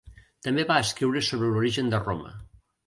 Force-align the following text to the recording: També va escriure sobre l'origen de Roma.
També 0.47 0.65
va 0.71 0.79
escriure 0.85 1.23
sobre 1.29 1.53
l'origen 1.53 1.95
de 1.95 2.05
Roma. 2.09 2.37